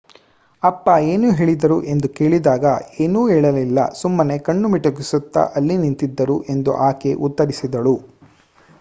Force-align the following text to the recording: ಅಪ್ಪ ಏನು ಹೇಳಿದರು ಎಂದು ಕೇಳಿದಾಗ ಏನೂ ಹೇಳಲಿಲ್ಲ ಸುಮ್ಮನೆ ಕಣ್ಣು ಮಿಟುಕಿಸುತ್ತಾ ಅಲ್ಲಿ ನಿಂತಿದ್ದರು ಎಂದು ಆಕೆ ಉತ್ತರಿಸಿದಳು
ಅಪ್ಪ 0.63 0.85
ಏನು 1.09 1.27
ಹೇಳಿದರು 1.31 1.77
ಎಂದು 1.91 2.07
ಕೇಳಿದಾಗ 2.15 2.65
ಏನೂ 2.99 3.21
ಹೇಳಲಿಲ್ಲ 3.27 3.79
ಸುಮ್ಮನೆ 3.93 4.37
ಕಣ್ಣು 4.39 4.69
ಮಿಟುಕಿಸುತ್ತಾ 4.69 5.43
ಅಲ್ಲಿ 5.55 5.77
ನಿಂತಿದ್ದರು 5.83 6.37
ಎಂದು 6.55 6.73
ಆಕೆ 6.89 7.13
ಉತ್ತರಿಸಿದಳು 7.27 7.95